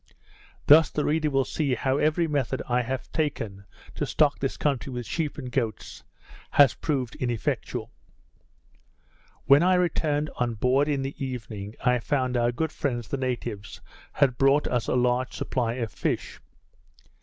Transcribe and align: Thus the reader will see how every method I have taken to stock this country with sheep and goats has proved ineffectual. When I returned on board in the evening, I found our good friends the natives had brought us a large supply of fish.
Thus 0.65 0.89
the 0.89 1.05
reader 1.05 1.29
will 1.29 1.45
see 1.45 1.75
how 1.75 1.97
every 1.99 2.27
method 2.27 2.63
I 2.67 2.81
have 2.81 3.11
taken 3.11 3.65
to 3.93 4.07
stock 4.07 4.39
this 4.39 4.57
country 4.57 4.91
with 4.91 5.05
sheep 5.05 5.37
and 5.37 5.51
goats 5.51 6.01
has 6.49 6.73
proved 6.73 7.15
ineffectual. 7.17 7.91
When 9.45 9.61
I 9.61 9.75
returned 9.75 10.31
on 10.37 10.55
board 10.55 10.87
in 10.89 11.03
the 11.03 11.23
evening, 11.23 11.75
I 11.85 11.99
found 11.99 12.35
our 12.35 12.51
good 12.51 12.71
friends 12.71 13.09
the 13.09 13.17
natives 13.17 13.79
had 14.13 14.39
brought 14.39 14.67
us 14.67 14.87
a 14.87 14.95
large 14.95 15.33
supply 15.33 15.73
of 15.73 15.91
fish. 15.93 16.39